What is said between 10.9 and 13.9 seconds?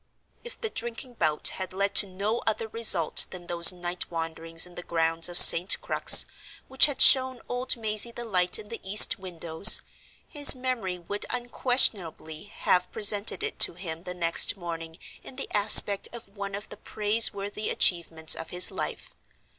would unquestionably have presented it to